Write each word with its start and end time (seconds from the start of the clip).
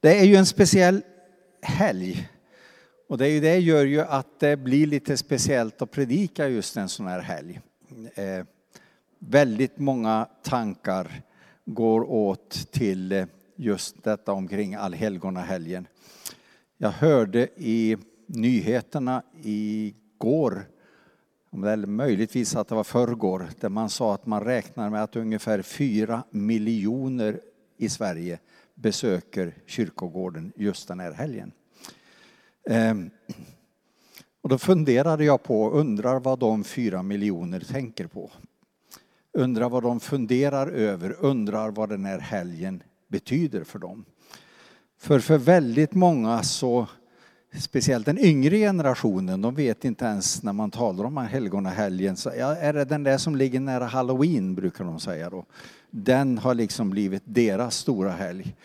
Det 0.00 0.18
är 0.18 0.24
ju 0.24 0.36
en 0.36 0.46
speciell 0.46 1.02
helg. 1.62 2.28
Och 3.08 3.18
det, 3.18 3.26
är 3.26 3.30
ju, 3.30 3.40
det 3.40 3.58
gör 3.58 3.84
ju 3.84 4.00
att 4.00 4.40
det 4.40 4.56
blir 4.56 4.86
lite 4.86 5.16
speciellt 5.16 5.82
att 5.82 5.90
predika 5.90 6.48
just 6.48 6.76
en 6.76 6.88
sån 6.88 7.06
här 7.06 7.20
helg. 7.20 7.60
Eh, 8.14 8.44
väldigt 9.18 9.78
många 9.78 10.28
tankar 10.42 11.22
går 11.64 12.10
åt 12.10 12.72
till 12.72 13.12
eh, 13.12 13.26
just 13.56 14.04
detta 14.04 14.32
omkring 14.32 14.74
allhelgonahelgen. 14.74 15.86
Jag 16.78 16.90
hörde 16.90 17.48
i 17.56 17.96
nyheterna 18.26 19.22
igår, 19.42 20.68
eller 21.52 21.86
möjligtvis 21.86 22.56
att 22.56 22.68
det 22.68 22.74
var 22.74 22.84
förrgår, 22.84 23.48
där 23.60 23.68
man 23.68 23.90
sa 23.90 24.14
att 24.14 24.26
man 24.26 24.44
räknar 24.44 24.90
med 24.90 25.02
att 25.02 25.16
ungefär 25.16 25.62
fyra 25.62 26.22
miljoner 26.30 27.40
i 27.76 27.88
Sverige 27.88 28.38
besöker 28.80 29.54
kyrkogården 29.66 30.52
just 30.56 30.88
den 30.88 31.00
här 31.00 31.12
helgen. 31.12 31.52
Ehm, 32.66 33.10
och 34.42 34.48
då 34.48 34.58
funderade 34.58 35.24
jag 35.24 35.42
på, 35.42 35.70
undrar 35.70 36.20
vad 36.20 36.38
de 36.38 36.64
fyra 36.64 37.02
miljoner 37.02 37.60
tänker 37.60 38.06
på. 38.06 38.30
Undrar 39.32 39.68
vad 39.68 39.82
de 39.82 40.00
funderar 40.00 40.66
över, 40.66 41.16
undrar 41.20 41.70
vad 41.70 41.88
den 41.88 42.04
här 42.04 42.18
helgen 42.18 42.82
betyder 43.08 43.64
för 43.64 43.78
dem. 43.78 44.04
För 44.98 45.20
för 45.20 45.38
väldigt 45.38 45.94
många 45.94 46.42
så, 46.42 46.86
speciellt 47.58 48.06
den 48.06 48.18
yngre 48.18 48.58
generationen, 48.58 49.42
de 49.42 49.54
vet 49.54 49.84
inte 49.84 50.04
ens 50.04 50.42
när 50.42 50.52
man 50.52 50.70
talar 50.70 51.04
om 51.04 51.16
helgonahelgen, 51.16 52.16
så 52.16 52.32
ja, 52.38 52.56
är 52.56 52.72
det 52.72 52.84
den 52.84 53.02
där 53.02 53.18
som 53.18 53.36
ligger 53.36 53.60
nära 53.60 53.84
halloween 53.84 54.54
brukar 54.54 54.84
de 54.84 55.00
säga 55.00 55.30
då. 55.30 55.46
Den 55.90 56.38
har 56.38 56.54
liksom 56.54 56.90
blivit 56.90 57.22
deras 57.26 57.76
stora 57.76 58.10
helg. 58.10 58.56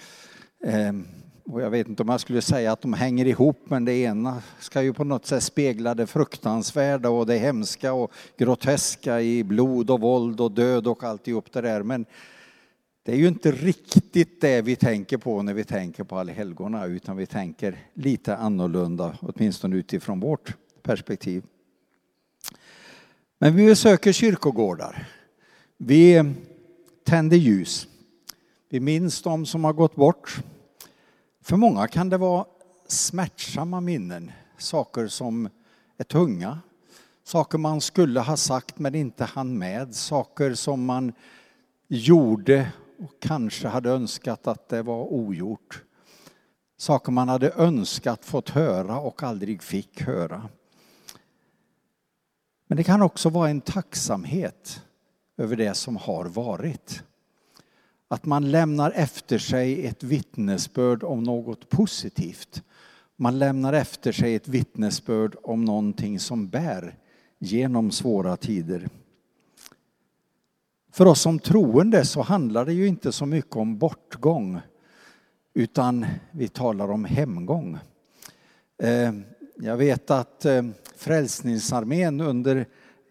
Ehm, 0.64 1.08
och 1.46 1.62
jag 1.62 1.70
vet 1.70 1.88
inte 1.88 2.04
om 2.04 2.10
jag 2.10 2.22
skulle 2.22 2.42
säga 2.42 2.72
att 2.72 2.82
de 2.82 2.94
hänger 2.94 3.26
ihop, 3.26 3.62
men 3.66 3.86
det 3.86 3.94
ena 3.94 4.44
ska 4.60 4.82
ju 4.82 4.94
på 4.94 5.04
något 5.04 5.26
sätt 5.26 5.44
spegla 5.44 5.96
det 5.96 6.08
fruktansvärda 6.08 7.10
och 7.10 7.26
det 7.26 7.38
hemska 7.38 7.94
och 7.94 8.12
groteska 8.38 9.22
i 9.22 9.44
blod 9.44 9.90
och 9.90 10.02
våld 10.02 10.42
och 10.42 10.52
död 10.52 10.88
och 10.88 11.04
alltihop 11.04 11.52
det 11.54 11.62
där. 11.62 11.84
Men 11.84 12.06
det 13.04 13.12
är 13.12 13.16
ju 13.16 13.28
inte 13.28 13.52
riktigt 13.52 14.42
det 14.42 14.62
vi 14.62 14.76
tänker 14.76 15.18
på 15.18 15.42
när 15.42 15.54
vi 15.54 15.64
tänker 15.64 16.04
på 16.04 16.18
allhelgona, 16.18 16.86
utan 16.86 17.18
vi 17.18 17.26
tänker 17.26 17.80
lite 17.94 18.36
annorlunda, 18.36 19.18
åtminstone 19.22 19.76
utifrån 19.76 20.20
vårt 20.20 20.54
perspektiv. 20.82 21.44
Men 23.40 23.56
vi 23.56 23.66
besöker 23.66 24.12
kyrkogårdar. 24.12 25.08
Vi 25.78 26.34
tänder 27.06 27.38
ljus. 27.38 27.88
Vi 28.70 28.80
minns 28.80 29.22
de 29.22 29.46
som 29.46 29.64
har 29.64 29.74
gått 29.74 29.96
bort. 29.96 30.38
För 31.42 31.58
många 31.58 31.88
kan 31.88 32.10
det 32.10 32.18
vara 32.18 32.46
smärtsamma 32.88 33.82
minnen, 33.82 34.32
saker 34.58 35.08
som 35.08 35.50
är 35.98 36.04
tunga, 36.04 36.60
saker 37.24 37.58
man 37.58 37.82
skulle 37.82 38.20
ha 38.20 38.38
sagt 38.38 38.80
men 38.80 38.96
inte 38.96 39.24
hann 39.24 39.58
med, 39.58 39.96
saker 39.96 40.54
som 40.54 40.86
man 40.86 41.14
gjorde 41.88 42.72
och 43.00 43.20
kanske 43.20 43.68
hade 43.68 43.90
önskat 43.90 44.48
att 44.48 44.70
det 44.70 44.82
var 44.82 45.14
ogjort. 45.14 45.84
Saker 46.78 47.12
man 47.12 47.30
hade 47.30 47.52
önskat 47.52 48.26
fått 48.26 48.50
höra 48.50 49.00
och 49.00 49.24
aldrig 49.24 49.64
fick 49.64 50.02
höra. 50.02 50.50
Men 52.68 52.78
det 52.78 52.84
kan 52.84 53.02
också 53.02 53.30
vara 53.30 53.50
en 53.50 53.62
tacksamhet 53.62 54.85
över 55.38 55.56
det 55.56 55.74
som 55.74 55.96
har 55.96 56.26
varit. 56.26 57.04
Att 58.08 58.26
man 58.26 58.52
lämnar 58.52 58.92
efter 58.92 59.38
sig 59.38 59.86
ett 59.86 60.04
vittnesbörd 60.04 61.04
om 61.04 61.24
något 61.24 61.70
positivt. 61.70 62.64
Man 63.16 63.40
lämnar 63.40 63.74
efter 63.74 64.12
sig 64.12 64.36
ett 64.36 64.48
vittnesbörd 64.48 65.36
om 65.44 65.66
någonting 65.66 66.20
som 66.20 66.50
bär 66.50 66.98
genom 67.40 67.92
svåra 67.92 68.38
tider. 68.38 68.90
För 70.92 71.06
oss 71.06 71.22
som 71.22 71.40
troende 71.40 72.06
så 72.06 72.22
handlar 72.22 72.66
det 72.66 72.74
ju 72.74 72.88
inte 72.88 73.12
så 73.12 73.26
mycket 73.26 73.56
om 73.56 73.78
bortgång 73.78 74.60
utan 75.54 76.06
vi 76.32 76.48
talar 76.48 76.92
om 76.92 77.06
hemgång. 77.06 77.78
Eh, 78.84 79.14
jag 79.56 79.78
vet 79.78 80.12
att 80.12 80.46
eh, 80.46 80.64
Frälsningsarmén 80.96 82.22
under 82.22 82.66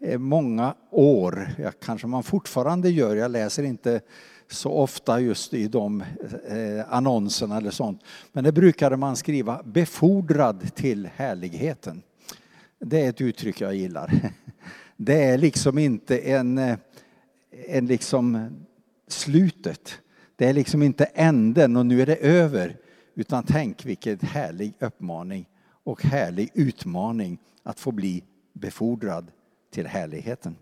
Eh, 0.04 0.18
många 0.18 0.74
år, 0.90 1.48
ja, 1.58 1.70
kanske 1.80 2.06
man 2.06 2.22
fortfarande 2.22 2.90
gör, 2.90 3.16
jag 3.16 3.30
läser 3.30 3.62
inte 3.62 4.00
så 4.48 4.70
ofta 4.70 5.20
just 5.20 5.54
i 5.54 5.68
de 5.68 6.00
eh, 6.48 6.92
annonserna 6.92 7.56
eller 7.56 7.70
sånt, 7.70 8.02
men 8.32 8.44
det 8.44 8.52
brukade 8.52 8.96
man 8.96 9.16
skriva 9.16 9.62
befordrad 9.64 10.74
till 10.74 11.08
härligheten. 11.16 12.02
Det 12.78 13.00
är 13.00 13.08
ett 13.08 13.20
uttryck 13.20 13.60
jag 13.60 13.74
gillar. 13.74 14.12
Det 14.96 15.24
är 15.24 15.38
liksom 15.38 15.78
inte 15.78 16.18
en 16.18 16.58
eh, 16.58 16.76
en 17.68 17.86
liksom 17.86 18.50
slutet. 19.08 19.98
Det 20.36 20.46
är 20.46 20.52
liksom 20.52 20.82
inte 20.82 21.04
änden 21.04 21.76
och 21.76 21.86
nu 21.86 22.02
är 22.02 22.06
det 22.06 22.16
över. 22.16 22.76
Utan 23.14 23.44
tänk 23.44 23.86
vilken 23.86 24.18
härlig 24.20 24.74
uppmaning 24.78 25.48
och 25.84 26.02
härlig 26.02 26.50
utmaning 26.54 27.38
att 27.62 27.80
få 27.80 27.92
bli 27.92 28.24
befordrad 28.52 29.30
till 29.74 29.86
härligheten. 29.86 30.56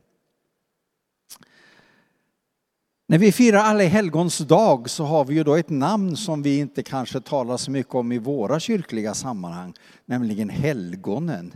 När 3.08 3.18
vi 3.18 3.32
firar 3.32 3.58
Alla 3.58 3.84
helgons 3.84 4.38
dag 4.38 4.90
så 4.90 5.04
har 5.04 5.24
vi 5.24 5.34
ju 5.34 5.44
då 5.44 5.54
ett 5.54 5.70
namn 5.70 6.16
som 6.16 6.42
vi 6.42 6.58
inte 6.58 6.82
kanske 6.82 7.20
talar 7.20 7.56
så 7.56 7.70
mycket 7.70 7.94
om 7.94 8.12
i 8.12 8.18
våra 8.18 8.60
kyrkliga 8.60 9.14
sammanhang, 9.14 9.74
nämligen 10.06 10.48
helgonen. 10.48 11.52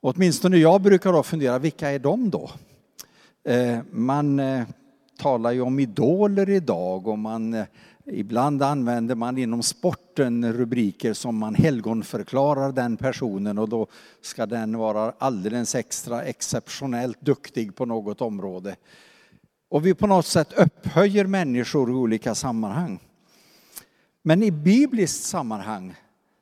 åtminstone 0.00 0.56
jag 0.56 0.80
brukar 0.82 1.12
då 1.12 1.22
fundera, 1.22 1.58
vilka 1.58 1.90
är 1.90 1.98
de 1.98 2.30
då? 2.30 2.50
Eh, 3.48 3.78
man 3.90 4.40
eh, 4.40 4.62
talar 5.18 5.52
ju 5.52 5.60
om 5.60 5.78
idoler 5.78 6.50
idag 6.50 7.06
och 7.06 7.18
man, 7.18 7.54
eh, 7.54 7.66
ibland 8.06 8.62
använder 8.62 9.14
man 9.14 9.38
inom 9.38 9.62
sporten 9.62 10.52
rubriker 10.52 11.12
som 11.12 11.36
man 11.36 11.54
helgonförklarar 11.54 12.72
den 12.72 12.96
personen 12.96 13.58
och 13.58 13.68
då 13.68 13.86
ska 14.20 14.46
den 14.46 14.78
vara 14.78 15.14
alldeles 15.18 15.74
extra 15.74 16.22
exceptionellt 16.22 17.20
duktig 17.20 17.76
på 17.76 17.86
något 17.86 18.20
område. 18.20 18.76
Och 19.68 19.86
vi 19.86 19.94
på 19.94 20.06
något 20.06 20.26
sätt 20.26 20.52
upphöjer 20.52 21.26
människor 21.26 21.90
i 21.90 21.94
olika 21.94 22.34
sammanhang. 22.34 22.98
Men 24.22 24.42
i 24.42 24.50
bibliskt 24.50 25.24
sammanhang, 25.24 25.94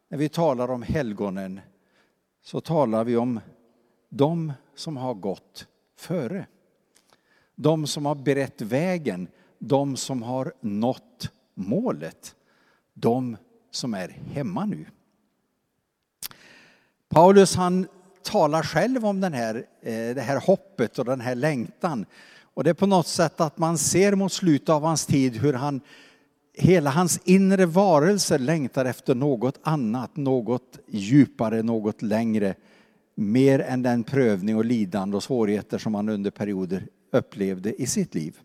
när 0.09 0.19
vi 0.19 0.29
talar 0.29 0.71
om 0.71 0.83
helgonen, 0.83 1.61
så 2.45 2.61
talar 2.61 3.05
vi 3.05 3.17
om 3.17 3.41
de 4.09 4.53
som 4.75 4.97
har 4.97 5.15
gått 5.15 5.67
före 5.97 6.47
de 7.63 7.87
som 7.87 8.07
har 8.07 8.15
berett 8.15 8.61
vägen, 8.61 9.29
de 9.59 9.97
som 9.97 10.23
har 10.23 10.53
nått 10.61 11.31
målet, 11.55 12.35
de 12.95 13.37
som 13.71 13.95
är 13.95 14.09
hemma 14.09 14.65
nu. 14.65 14.87
Paulus 17.09 17.57
han 17.57 17.87
talar 18.23 18.63
själv 18.63 19.07
om 19.07 19.21
den 19.21 19.33
här, 19.33 19.55
eh, 19.83 20.15
det 20.15 20.21
här 20.21 20.41
hoppet 20.41 20.99
och 20.99 21.05
den 21.05 21.21
här 21.21 21.35
längtan. 21.35 22.07
Och 22.55 22.65
det 22.65 22.71
är 22.71 22.75
på 22.75 22.87
något 22.87 23.07
sätt 23.07 23.41
att 23.41 23.59
man 23.59 23.79
ser 23.79 24.15
mot 24.15 24.33
slutet 24.33 24.69
av 24.69 24.83
hans 24.83 25.07
tid 25.07 25.37
hur 25.37 25.53
han, 25.53 25.81
hela 26.55 26.91
hans 26.91 27.21
inre 27.25 27.67
varelse 27.67 28.39
längtar 28.39 28.85
efter 28.85 29.15
något 29.15 29.59
annat, 29.63 30.17
något 30.17 30.79
djupare, 30.89 31.63
något 31.63 32.03
längre. 32.03 32.55
Mer 33.15 33.59
än 33.59 33.83
den 33.83 34.05
prövning 34.05 34.57
och 34.57 34.65
lidande 34.65 35.17
och 35.17 35.23
svårigheter 35.23 35.79
som 35.79 35.95
han 35.95 36.09
under 36.09 36.31
perioder 36.31 36.87
upplevde 37.13 37.83
i 37.83 37.87
sitt 37.87 38.15
liv. 38.15 38.41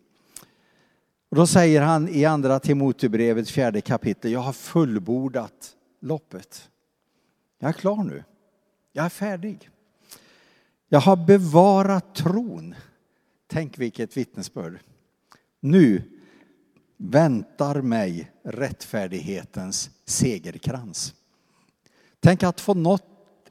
Och 1.28 1.36
då 1.36 1.46
säger 1.46 1.82
han 1.82 2.08
i 2.08 2.24
andra 2.24 2.60
Timotebrevets 2.60 3.50
fjärde 3.50 3.80
kapitel, 3.80 4.32
jag 4.32 4.40
har 4.40 4.52
fullbordat 4.52 5.76
loppet. 6.00 6.70
Jag 7.58 7.68
är 7.68 7.72
klar 7.72 8.04
nu. 8.04 8.24
Jag 8.92 9.04
är 9.04 9.08
färdig. 9.08 9.70
Jag 10.88 11.00
har 11.00 11.16
bevarat 11.16 12.14
tron. 12.14 12.74
Tänk 13.46 13.78
vilket 13.78 14.16
vittnesbörd. 14.16 14.78
Nu 15.60 16.02
väntar 16.96 17.82
mig 17.82 18.30
rättfärdighetens 18.42 19.90
segerkrans. 20.04 21.14
Tänk 22.20 22.42
att 22.42 22.60
få, 22.60 22.74
nå, 22.74 22.98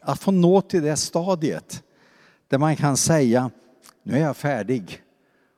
att 0.01 0.19
få 0.19 0.31
nå 0.31 0.61
till 0.61 0.83
det 0.83 0.97
stadiet 0.97 1.83
där 2.47 2.57
man 2.57 2.75
kan 2.75 2.97
säga, 2.97 3.51
nu 4.03 4.13
är 4.13 4.21
jag 4.21 4.37
färdig. 4.37 5.03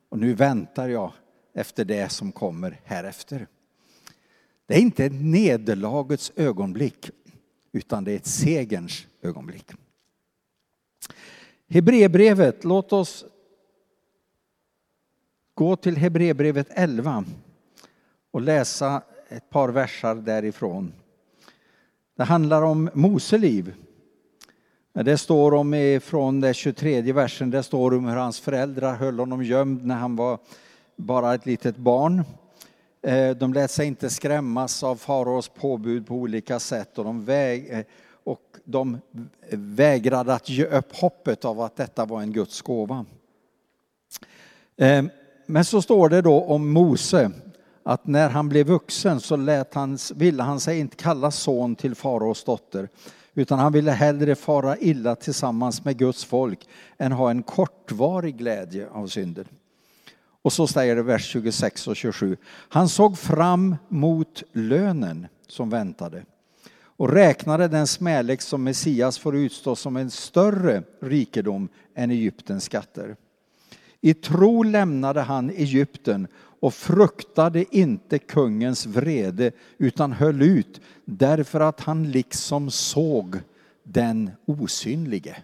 Och 0.09 0.19
nu 0.19 0.33
väntar 0.33 0.89
jag 0.89 1.13
efter 1.59 1.85
det 1.85 2.09
som 2.09 2.31
kommer 2.31 2.79
härefter. 2.83 3.47
Det 4.65 4.75
är 4.75 4.79
inte 4.79 5.05
ett 5.05 5.21
nederlagets 5.21 6.31
ögonblick, 6.35 7.09
utan 7.71 8.03
det 8.03 8.11
är 8.11 8.15
ett 8.15 8.25
segerns 8.25 9.07
ögonblick. 9.21 9.71
Hebreerbrevet, 11.69 12.63
låt 12.63 12.93
oss 12.93 13.25
gå 15.53 15.75
till 15.75 15.97
Hebreerbrevet 15.97 16.67
11 16.69 17.25
och 18.31 18.41
läsa 18.41 19.01
ett 19.29 19.49
par 19.49 19.69
versar 19.69 20.15
därifrån. 20.15 20.93
Det 22.15 22.23
handlar 22.23 22.61
om 22.61 22.89
Mose 22.93 23.37
liv. 23.37 23.73
Det 24.93 25.17
står 25.17 25.53
om 25.53 25.99
från 26.03 26.41
den 26.41 26.53
23 26.53 27.01
versen, 27.13 27.49
det 27.49 27.63
står 27.63 27.93
om 27.93 28.05
hur 28.05 28.15
hans 28.15 28.39
föräldrar 28.39 28.95
höll 28.95 29.19
honom 29.19 29.43
gömd 29.43 29.85
när 29.85 29.95
han 29.95 30.15
var 30.15 30.39
bara 30.99 31.33
ett 31.33 31.45
litet 31.45 31.77
barn. 31.77 32.23
Eh, 33.01 33.29
de 33.29 33.53
lät 33.53 33.71
sig 33.71 33.87
inte 33.87 34.09
skrämmas 34.09 34.83
av 34.83 34.95
faraos 34.95 35.49
påbud 35.49 36.07
på 36.07 36.15
olika 36.15 36.59
sätt 36.59 36.97
och 36.97 37.05
de, 37.05 37.25
väg, 37.25 37.69
eh, 37.69 37.85
och 38.23 38.41
de 38.63 38.97
vägrade 39.51 40.33
att 40.33 40.49
ge 40.49 40.65
upp 40.65 40.95
hoppet 40.95 41.45
av 41.45 41.61
att 41.61 41.75
detta 41.75 42.05
var 42.05 42.21
en 42.21 42.33
Guds 42.33 42.61
gåva. 42.61 43.05
Eh, 44.77 45.03
men 45.45 45.65
så 45.65 45.81
står 45.81 46.09
det 46.09 46.21
då 46.21 46.43
om 46.43 46.69
Mose 46.69 47.31
att 47.83 48.07
när 48.07 48.29
han 48.29 48.49
blev 48.49 48.67
vuxen 48.67 49.19
så 49.19 49.35
lät 49.35 49.73
han, 49.73 49.97
ville 50.15 50.43
han 50.43 50.59
sig 50.59 50.79
inte 50.79 50.95
kalla 50.95 51.31
son 51.31 51.75
till 51.75 51.95
faraos 51.95 52.43
dotter 52.43 52.89
utan 53.33 53.59
han 53.59 53.73
ville 53.73 53.91
hellre 53.91 54.35
fara 54.35 54.77
illa 54.77 55.15
tillsammans 55.15 55.85
med 55.85 55.97
Guds 55.97 56.25
folk 56.25 56.67
än 56.97 57.11
ha 57.11 57.29
en 57.29 57.43
kortvarig 57.43 58.37
glädje 58.37 58.87
av 58.91 59.07
synden. 59.07 59.45
Och 60.41 60.53
så 60.53 60.67
säger 60.67 60.95
det 60.95 61.03
vers 61.03 61.25
26 61.25 61.87
och 61.87 61.95
27. 61.95 62.37
Han 62.69 62.89
såg 62.89 63.17
fram 63.17 63.75
mot 63.87 64.43
lönen 64.53 65.27
som 65.47 65.69
väntade 65.69 66.25
och 66.99 67.09
räknade 67.09 67.67
den 67.67 67.87
smälek 67.87 68.41
som 68.41 68.63
Messias 68.63 69.17
får 69.17 69.35
utstå 69.35 69.75
som 69.75 69.97
en 69.97 70.11
större 70.11 70.83
rikedom 71.01 71.69
än 71.95 72.11
Egyptens 72.11 72.63
skatter. 72.63 73.15
I 74.01 74.13
tro 74.13 74.63
lämnade 74.63 75.21
han 75.21 75.49
Egypten 75.49 76.27
och 76.59 76.73
fruktade 76.73 77.77
inte 77.77 78.19
kungens 78.19 78.85
vrede 78.85 79.51
utan 79.77 80.11
höll 80.11 80.41
ut 80.41 80.81
därför 81.05 81.59
att 81.59 81.79
han 81.79 82.11
liksom 82.11 82.71
såg 82.71 83.37
den 83.83 84.31
osynlige. 84.45 85.35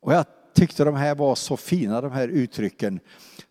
Och 0.00 0.14
jag 0.14 0.24
tyckte 0.56 0.84
de 0.84 0.94
här 0.94 1.14
var 1.14 1.34
så 1.34 1.56
fina 1.56 2.00
de 2.00 2.12
här 2.12 2.28
uttrycken. 2.28 3.00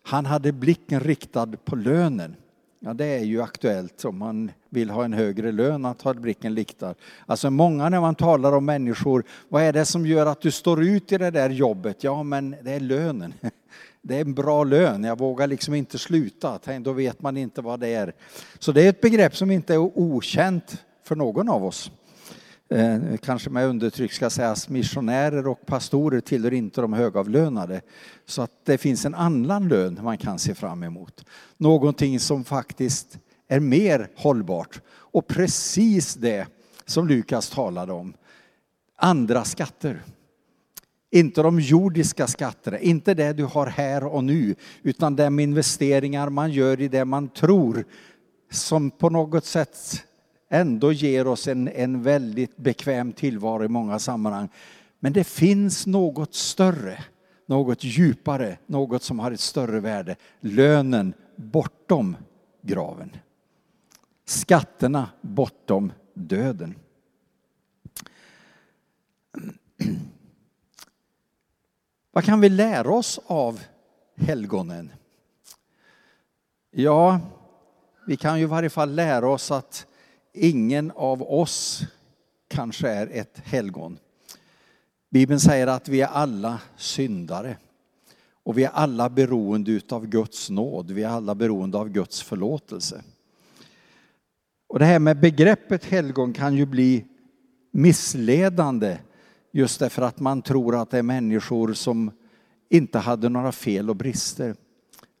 Han 0.02 0.26
hade 0.26 0.52
blicken 0.52 1.00
riktad 1.00 1.46
på 1.64 1.76
lönen. 1.76 2.36
Ja, 2.80 2.94
det 2.94 3.06
är 3.06 3.24
ju 3.24 3.42
aktuellt 3.42 4.04
om 4.04 4.18
man 4.18 4.50
vill 4.70 4.90
ha 4.90 5.04
en 5.04 5.12
högre 5.12 5.52
lön 5.52 5.84
att 5.84 6.02
ha 6.02 6.14
blicken 6.14 6.56
riktad. 6.56 6.94
Alltså 7.26 7.50
många 7.50 7.88
när 7.88 8.00
man 8.00 8.14
talar 8.14 8.52
om 8.52 8.64
människor, 8.64 9.24
vad 9.48 9.62
är 9.62 9.72
det 9.72 9.84
som 9.84 10.06
gör 10.06 10.26
att 10.26 10.40
du 10.40 10.50
står 10.50 10.84
ut 10.84 11.12
i 11.12 11.18
det 11.18 11.30
där 11.30 11.50
jobbet? 11.50 12.04
Ja, 12.04 12.22
men 12.22 12.56
det 12.62 12.72
är 12.72 12.80
lönen. 12.80 13.34
Det 14.02 14.16
är 14.16 14.20
en 14.20 14.34
bra 14.34 14.64
lön, 14.64 15.04
jag 15.04 15.18
vågar 15.18 15.46
liksom 15.46 15.74
inte 15.74 15.98
sluta, 15.98 16.58
då 16.80 16.92
vet 16.92 17.22
man 17.22 17.36
inte 17.36 17.62
vad 17.62 17.80
det 17.80 17.88
är. 17.88 18.12
Så 18.58 18.72
det 18.72 18.82
är 18.82 18.88
ett 18.88 19.00
begrepp 19.00 19.36
som 19.36 19.50
inte 19.50 19.74
är 19.74 19.78
okänt 19.78 20.84
för 21.04 21.16
någon 21.16 21.48
av 21.48 21.64
oss. 21.64 21.90
Eh, 22.68 23.16
kanske 23.22 23.50
med 23.50 23.66
undertryck 23.66 24.12
ska 24.12 24.30
sägas 24.30 24.68
missionärer 24.68 25.46
och 25.46 25.66
pastorer 25.66 26.20
tillhör 26.20 26.52
inte 26.52 26.80
de 26.80 26.92
högavlönade. 26.92 27.80
Så 28.24 28.42
att 28.42 28.50
det 28.64 28.78
finns 28.78 29.04
en 29.04 29.14
annan 29.14 29.68
lön 29.68 29.98
man 30.02 30.18
kan 30.18 30.38
se 30.38 30.54
fram 30.54 30.82
emot. 30.82 31.24
Någonting 31.56 32.20
som 32.20 32.44
faktiskt 32.44 33.18
är 33.48 33.60
mer 33.60 34.10
hållbart. 34.16 34.80
Och 34.88 35.26
precis 35.26 36.14
det 36.14 36.46
som 36.84 37.08
Lukas 37.08 37.50
talade 37.50 37.92
om. 37.92 38.14
Andra 38.96 39.44
skatter. 39.44 40.02
Inte 41.10 41.42
de 41.42 41.60
jordiska 41.60 42.26
skatterna, 42.26 42.78
inte 42.78 43.14
det 43.14 43.32
du 43.32 43.44
har 43.44 43.66
här 43.66 44.04
och 44.04 44.24
nu, 44.24 44.54
utan 44.82 45.16
de 45.16 45.40
investeringar 45.40 46.28
man 46.28 46.52
gör 46.52 46.80
i 46.80 46.88
det 46.88 47.04
man 47.04 47.28
tror 47.28 47.84
som 48.50 48.90
på 48.90 49.10
något 49.10 49.44
sätt 49.44 50.04
ändå 50.48 50.92
ger 50.92 51.26
oss 51.26 51.48
en, 51.48 51.68
en 51.68 52.02
väldigt 52.02 52.56
bekväm 52.56 53.12
tillvaro 53.12 53.64
i 53.64 53.68
många 53.68 53.98
sammanhang. 53.98 54.48
Men 54.98 55.12
det 55.12 55.24
finns 55.24 55.86
något 55.86 56.34
större, 56.34 57.04
något 57.46 57.84
djupare, 57.84 58.58
något 58.66 59.02
som 59.02 59.18
har 59.18 59.30
ett 59.30 59.40
större 59.40 59.80
värde. 59.80 60.16
Lönen 60.40 61.14
bortom 61.36 62.16
graven. 62.62 63.16
Skatterna 64.24 65.10
bortom 65.20 65.92
döden. 66.14 66.74
Vad 72.12 72.24
kan 72.24 72.40
vi 72.40 72.48
lära 72.48 72.90
oss 72.90 73.20
av 73.26 73.60
helgonen? 74.16 74.92
Ja, 76.70 77.20
vi 78.06 78.16
kan 78.16 78.38
ju 78.38 78.42
i 78.42 78.46
varje 78.46 78.70
fall 78.70 78.94
lära 78.94 79.28
oss 79.28 79.50
att 79.50 79.86
ingen 80.36 80.92
av 80.96 81.22
oss 81.22 81.82
kanske 82.48 82.88
är 82.88 83.06
ett 83.12 83.40
helgon. 83.44 83.98
Bibeln 85.10 85.40
säger 85.40 85.66
att 85.66 85.88
vi 85.88 86.00
är 86.00 86.06
alla 86.06 86.60
syndare. 86.76 87.56
Och 88.42 88.58
vi 88.58 88.64
är 88.64 88.70
alla 88.70 89.10
beroende 89.10 89.80
av 89.90 90.06
Guds 90.06 90.50
nåd, 90.50 90.90
vi 90.90 91.02
är 91.02 91.08
alla 91.08 91.34
beroende 91.34 91.78
av 91.78 91.88
Guds 91.88 92.22
förlåtelse. 92.22 93.02
Och 94.68 94.78
det 94.78 94.84
här 94.84 94.98
med 94.98 95.20
begreppet 95.20 95.84
helgon 95.84 96.32
kan 96.32 96.54
ju 96.54 96.66
bli 96.66 97.04
missledande 97.70 98.98
just 99.52 99.80
därför 99.80 100.02
att 100.02 100.20
man 100.20 100.42
tror 100.42 100.82
att 100.82 100.90
det 100.90 100.98
är 100.98 101.02
människor 101.02 101.72
som 101.72 102.10
inte 102.70 102.98
hade 102.98 103.28
några 103.28 103.52
fel 103.52 103.90
och 103.90 103.96
brister. 103.96 104.56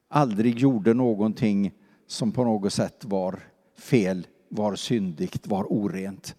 Aldrig 0.08 0.58
gjorde 0.58 0.94
någonting 0.94 1.72
som 2.06 2.32
på 2.32 2.44
något 2.44 2.72
sätt 2.72 3.04
var 3.04 3.40
fel 3.78 4.26
var 4.56 4.76
syndigt, 4.76 5.46
var 5.46 5.72
orent. 5.72 6.34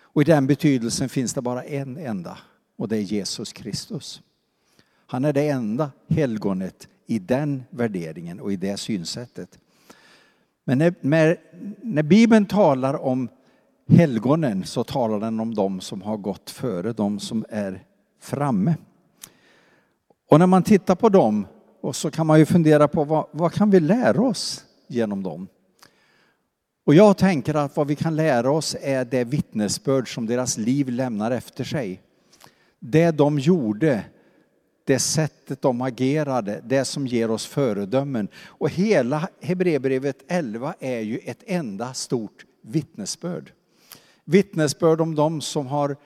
Och 0.00 0.22
i 0.22 0.24
den 0.24 0.46
betydelsen 0.46 1.08
finns 1.08 1.34
det 1.34 1.42
bara 1.42 1.64
en 1.64 1.96
enda 1.96 2.38
och 2.76 2.88
det 2.88 2.96
är 2.96 3.00
Jesus 3.00 3.52
Kristus. 3.52 4.22
Han 5.06 5.24
är 5.24 5.32
det 5.32 5.48
enda 5.48 5.90
helgonet 6.08 6.88
i 7.06 7.18
den 7.18 7.64
värderingen 7.70 8.40
och 8.40 8.52
i 8.52 8.56
det 8.56 8.76
synsättet. 8.76 9.58
Men 10.64 10.78
när, 10.78 10.94
när, 11.00 11.36
när 11.82 12.02
Bibeln 12.02 12.46
talar 12.46 13.02
om 13.02 13.28
helgonen 13.88 14.64
så 14.64 14.84
talar 14.84 15.20
den 15.20 15.40
om 15.40 15.54
de 15.54 15.80
som 15.80 16.02
har 16.02 16.16
gått 16.16 16.50
före, 16.50 16.92
de 16.92 17.20
som 17.20 17.44
är 17.48 17.84
framme. 18.20 18.74
Och 20.28 20.38
när 20.38 20.46
man 20.46 20.62
tittar 20.62 20.94
på 20.94 21.08
dem 21.08 21.46
och 21.80 21.96
så 21.96 22.10
kan 22.10 22.26
man 22.26 22.38
ju 22.38 22.46
fundera 22.46 22.88
på 22.88 23.04
vad, 23.04 23.26
vad 23.30 23.52
kan 23.52 23.70
vi 23.70 23.80
lära 23.80 24.22
oss 24.22 24.64
genom 24.86 25.22
dem? 25.22 25.48
Och 26.84 26.94
jag 26.94 27.18
tänker 27.18 27.54
att 27.54 27.76
vad 27.76 27.86
vi 27.86 27.96
kan 27.96 28.16
lära 28.16 28.50
oss 28.50 28.76
är 28.80 29.04
det 29.04 29.24
vittnesbörd 29.24 30.14
som 30.14 30.26
deras 30.26 30.58
liv 30.58 30.88
lämnar 30.88 31.30
efter 31.30 31.64
sig. 31.64 32.02
Det 32.78 33.10
de 33.10 33.38
gjorde, 33.38 34.04
det 34.84 34.98
sättet 34.98 35.62
de 35.62 35.80
agerade, 35.80 36.60
det 36.64 36.84
som 36.84 37.06
ger 37.06 37.30
oss 37.30 37.46
föredömen. 37.46 38.28
Och 38.46 38.70
hela 38.70 39.28
Hebreerbrevet 39.42 40.24
11 40.28 40.74
är 40.80 41.00
ju 41.00 41.18
ett 41.18 41.42
enda 41.46 41.94
stort 41.94 42.44
vittnesbörd. 42.62 43.52
Vittnesbörd 44.24 45.00
om 45.00 45.14
de 45.14 45.40
som 45.40 45.66
har 45.66 45.96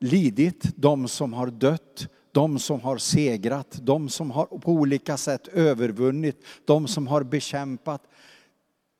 lidit, 0.00 0.62
de 0.76 1.08
som 1.08 1.32
har 1.32 1.46
dött, 1.46 2.08
de 2.32 2.58
som 2.58 2.80
har 2.80 2.98
segrat, 2.98 3.78
de 3.82 4.08
som 4.08 4.30
har 4.30 4.46
på 4.46 4.72
olika 4.72 5.16
sätt 5.16 5.48
övervunnit, 5.48 6.44
de 6.64 6.88
som 6.88 7.06
har 7.06 7.22
bekämpat, 7.22 8.02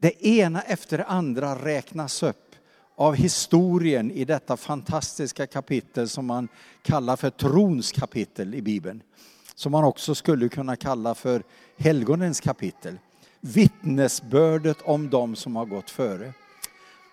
det 0.01 0.27
ena 0.27 0.63
efter 0.63 0.99
det 0.99 1.05
andra 1.05 1.65
räknas 1.65 2.23
upp 2.23 2.55
av 2.97 3.15
historien 3.15 4.11
i 4.11 4.25
detta 4.25 4.57
fantastiska 4.57 5.47
kapitel 5.47 6.09
som 6.09 6.27
man 6.27 6.49
kallar 6.83 7.17
för 7.17 7.31
trons 7.31 7.93
kapitel 7.93 8.55
i 8.55 8.63
Bibeln. 8.63 9.03
Som 9.55 9.73
man 9.73 9.85
också 9.85 10.15
skulle 10.15 10.49
kunna 10.49 10.77
kalla 10.77 11.15
för 11.15 11.43
helgonens 11.79 12.41
kapitel. 12.41 12.99
Vittnesbördet 13.41 14.83
om 14.83 15.11
dem 15.11 15.37
som 15.37 15.57
har 15.57 15.67
gått 15.67 15.91
före. 15.91 16.33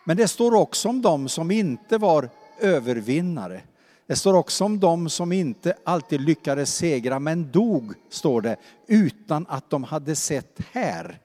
Men 0.05 0.17
det 0.17 0.27
står 0.27 0.53
också 0.53 0.89
om 0.89 1.01
dem 1.01 1.29
som 1.29 1.51
inte 1.51 1.97
var 1.97 2.29
övervinnare. 2.59 3.61
Det 4.07 4.15
står 4.15 4.33
också 4.33 4.63
om 4.63 4.79
dem 4.79 5.09
som 5.09 5.31
inte 5.31 5.77
alltid 5.83 6.21
lyckades 6.21 6.75
segra 6.75 7.19
men 7.19 7.51
dog, 7.51 7.93
står 8.09 8.41
det, 8.41 8.55
utan 8.87 9.45
att 9.49 9.69
de 9.69 9.83
hade 9.83 10.15
sett 10.15 10.59
här 10.71 11.19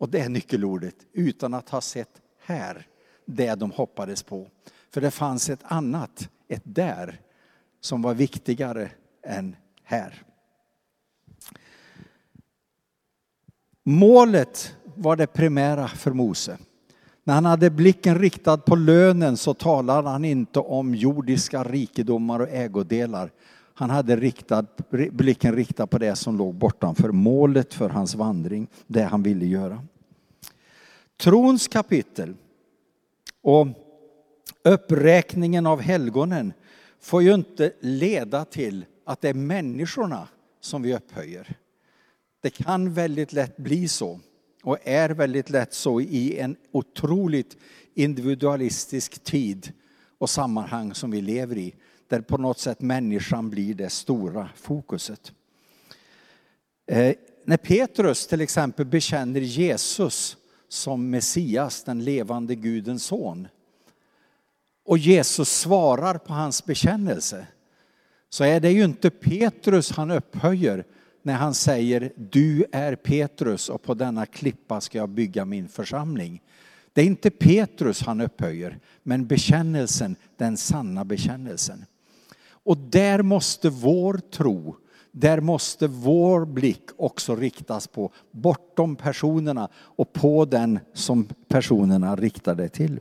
och 0.00 0.08
det 0.08 0.20
är 0.20 0.28
nyckelordet, 0.28 0.94
utan 1.12 1.54
att 1.54 1.68
ha 1.68 1.80
sett 1.80 2.22
här 2.46 2.86
det 3.24 3.54
de 3.54 3.70
hoppades 3.70 4.22
på. 4.22 4.48
För 4.90 5.00
det 5.00 5.10
fanns 5.10 5.50
ett 5.50 5.60
annat, 5.62 6.28
ett 6.48 6.62
där, 6.64 7.20
som 7.80 8.02
var 8.02 8.14
viktigare 8.14 8.90
än 9.22 9.56
här. 9.82 10.22
Målet 13.82 14.76
var 14.84 15.16
det 15.16 15.26
primära 15.26 15.88
för 15.88 16.10
Mose. 16.10 16.58
När 17.24 17.34
han 17.34 17.44
hade 17.44 17.70
blicken 17.70 18.18
riktad 18.18 18.56
på 18.56 18.76
lönen 18.76 19.36
så 19.36 19.54
talade 19.54 20.08
han 20.08 20.24
inte 20.24 20.58
om 20.58 20.94
jordiska 20.94 21.64
rikedomar 21.64 22.40
och 22.40 22.48
ägodelar. 22.48 23.32
Han 23.80 23.90
hade 23.90 24.16
riktad, 24.16 24.66
blicken 25.10 25.56
riktad 25.56 25.86
på 25.86 25.98
det 25.98 26.16
som 26.16 26.38
låg 26.38 26.54
bortanför 26.54 27.12
målet 27.12 27.74
för 27.74 27.88
hans 27.88 28.14
vandring, 28.14 28.68
det 28.86 29.02
han 29.02 29.22
ville 29.22 29.46
göra. 29.46 29.82
Trons 31.16 31.68
kapitel. 31.68 32.34
Och 33.42 33.66
uppräkningen 34.64 35.66
av 35.66 35.80
helgonen 35.80 36.52
får 37.00 37.22
ju 37.22 37.34
inte 37.34 37.72
leda 37.80 38.44
till 38.44 38.84
att 39.04 39.20
det 39.20 39.28
är 39.28 39.34
människorna 39.34 40.28
som 40.60 40.82
vi 40.82 40.94
upphöjer. 40.94 41.56
Det 42.40 42.50
kan 42.50 42.92
väldigt 42.92 43.32
lätt 43.32 43.56
bli 43.56 43.88
så 43.88 44.20
och 44.62 44.78
är 44.84 45.10
väldigt 45.10 45.50
lätt 45.50 45.74
så 45.74 46.00
i 46.00 46.38
en 46.38 46.56
otroligt 46.72 47.56
individualistisk 47.94 49.24
tid 49.24 49.72
och 50.18 50.30
sammanhang 50.30 50.94
som 50.94 51.10
vi 51.10 51.20
lever 51.20 51.58
i, 51.58 51.74
där 52.10 52.20
på 52.20 52.36
något 52.36 52.58
sätt 52.58 52.80
människan 52.80 53.50
blir 53.50 53.74
det 53.74 53.90
stora 53.90 54.48
fokuset. 54.56 55.32
Eh, 56.86 57.14
när 57.44 57.56
Petrus 57.56 58.26
till 58.26 58.40
exempel 58.40 58.86
bekänner 58.86 59.40
Jesus 59.40 60.36
som 60.68 61.10
Messias, 61.10 61.84
den 61.84 62.04
levande 62.04 62.54
Gudens 62.54 63.04
son, 63.04 63.48
och 64.84 64.98
Jesus 64.98 65.48
svarar 65.48 66.18
på 66.18 66.32
hans 66.32 66.64
bekännelse, 66.64 67.46
så 68.28 68.44
är 68.44 68.60
det 68.60 68.70
ju 68.70 68.84
inte 68.84 69.10
Petrus 69.10 69.90
han 69.90 70.10
upphöjer 70.10 70.84
när 71.22 71.34
han 71.34 71.54
säger 71.54 72.12
du 72.16 72.64
är 72.72 72.94
Petrus 72.96 73.68
och 73.68 73.82
på 73.82 73.94
denna 73.94 74.26
klippa 74.26 74.80
ska 74.80 74.98
jag 74.98 75.08
bygga 75.08 75.44
min 75.44 75.68
församling. 75.68 76.42
Det 76.92 77.00
är 77.00 77.06
inte 77.06 77.30
Petrus 77.30 78.02
han 78.02 78.20
upphöjer, 78.20 78.78
men 79.02 79.26
bekännelsen, 79.26 80.16
den 80.36 80.56
sanna 80.56 81.04
bekännelsen. 81.04 81.84
Och 82.64 82.76
där 82.76 83.22
måste 83.22 83.70
vår 83.70 84.14
tro, 84.14 84.76
där 85.12 85.40
måste 85.40 85.86
vår 85.86 86.44
blick 86.44 86.90
också 86.96 87.36
riktas 87.36 87.86
på 87.86 88.12
bortom 88.30 88.96
personerna 88.96 89.68
och 89.74 90.12
på 90.12 90.44
den 90.44 90.78
som 90.92 91.28
personerna 91.48 92.16
riktar 92.16 92.54
det 92.54 92.68
till. 92.68 93.00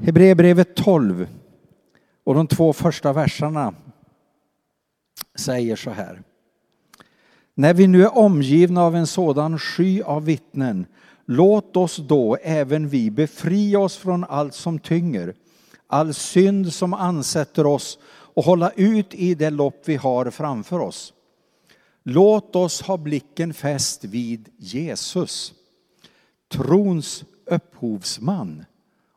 Hebreerbrevet 0.00 0.74
12 0.74 1.28
och 2.24 2.34
de 2.34 2.46
två 2.46 2.72
första 2.72 3.12
verserna 3.12 3.74
säger 5.34 5.76
så 5.76 5.90
här. 5.90 6.22
När 7.54 7.74
vi 7.74 7.86
nu 7.86 8.02
är 8.02 8.18
omgivna 8.18 8.82
av 8.82 8.96
en 8.96 9.06
sådan 9.06 9.58
sky 9.58 10.02
av 10.02 10.24
vittnen, 10.24 10.86
låt 11.26 11.76
oss 11.76 11.96
då 11.96 12.36
även 12.36 12.88
vi 12.88 13.10
befria 13.10 13.78
oss 13.78 13.96
från 13.96 14.24
allt 14.24 14.54
som 14.54 14.78
tynger, 14.78 15.34
all 15.92 16.14
synd 16.14 16.72
som 16.72 16.94
ansätter 16.94 17.66
oss 17.66 17.98
och 18.08 18.44
hålla 18.44 18.70
ut 18.70 19.14
i 19.14 19.34
det 19.34 19.50
lopp 19.50 19.82
vi 19.84 19.96
har 19.96 20.30
framför 20.30 20.78
oss. 20.78 21.12
Låt 22.02 22.56
oss 22.56 22.82
ha 22.82 22.96
blicken 22.96 23.54
fäst 23.54 24.04
vid 24.04 24.48
Jesus, 24.56 25.52
trons 26.48 27.24
upphovsman 27.46 28.64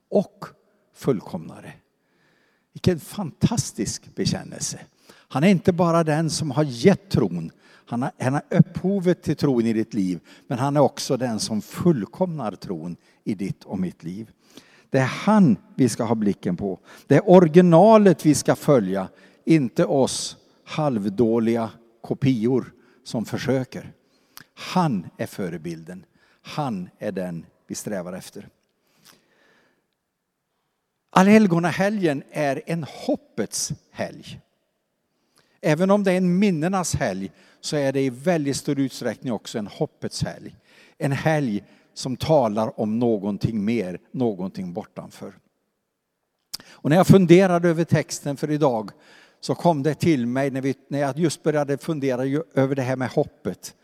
och 0.10 0.46
fullkomnare. 0.94 1.74
Vilken 2.74 3.00
fantastisk 3.00 4.16
bekännelse. 4.16 4.80
Han 5.08 5.44
är 5.44 5.48
inte 5.48 5.74
bara 5.74 6.04
den 6.04 6.30
som 6.30 6.52
har 6.52 6.64
gett 6.64 7.10
tron, 7.10 7.52
han 7.86 8.04
är, 8.04 8.12
han 8.20 8.36
är 8.36 8.44
upphovet 8.50 9.24
till 9.24 9.36
tron 9.36 9.66
i 9.66 9.74
ditt 9.74 9.94
liv, 9.94 10.20
men 10.48 10.60
han 10.60 10.76
är 10.76 10.82
också 10.82 11.18
den 11.18 11.40
som 11.40 11.62
fullkomnar 11.62 12.52
tron 12.52 12.96
i 13.24 13.36
ditt 13.36 13.64
och 13.64 13.80
mitt 13.80 14.04
liv. 14.04 14.32
Det 14.90 15.00
är 15.00 15.06
han 15.06 15.58
vi 15.76 15.90
ska 15.90 16.04
ha 16.04 16.16
blicken 16.16 16.58
på. 16.58 16.80
Det 17.08 17.16
är 17.16 17.30
originalet 17.30 18.26
vi 18.26 18.36
ska 18.36 18.56
följa, 18.56 19.08
inte 19.46 19.86
oss 19.86 20.38
halvdåliga 20.64 21.70
kopior 22.02 22.74
som 23.04 23.26
försöker. 23.26 23.94
Han 24.54 25.08
är 25.18 25.26
förebilden. 25.26 26.06
Han 26.42 26.90
är 27.00 27.12
den 27.12 27.46
vi 27.68 27.76
strävar 27.76 28.14
efter. 28.14 28.50
Allhelgonahelgen 31.10 32.24
är 32.32 32.62
en 32.66 32.86
hoppets 32.90 33.74
helg. 33.92 34.40
Även 35.62 35.92
om 35.92 36.04
det 36.04 36.12
är 36.12 36.18
en 36.18 36.40
minnenas 36.40 36.96
helg 36.96 37.32
så 37.62 37.76
är 37.76 37.92
det 37.92 38.02
i 38.02 38.10
väldigt 38.10 38.58
stor 38.58 38.80
utsträckning 38.80 39.34
också 39.34 39.58
en 39.58 39.68
hoppets 39.68 40.24
helg. 40.24 40.56
En 40.98 41.12
helg 41.12 41.64
som 41.98 42.18
talar 42.18 42.80
om 42.80 43.00
någonting 43.00 43.66
mer, 43.66 44.00
någonting 44.12 44.74
bortanför. 44.74 45.34
Och 46.68 46.90
när 46.90 46.98
jag 46.98 47.08
funderade 47.08 47.70
över 47.70 47.84
texten 47.84 48.38
för 48.38 48.52
idag 48.52 48.92
så 49.40 49.56
kom 49.56 49.84
det 49.84 49.96
till 49.96 50.28
mig 50.28 50.52
när, 50.52 50.62
vi, 50.62 50.76
när 50.88 51.00
jag 51.00 51.20
just 51.20 51.44
började 51.44 51.78
fundera 51.78 52.44
över 52.54 52.76
det 52.76 52.82
här 52.82 52.96
med 52.96 53.10
hoppet. 53.10 53.76